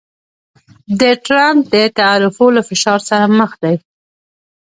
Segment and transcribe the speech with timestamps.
[0.99, 3.75] د ټرمپ د تعرفو له فشار سره مخ دی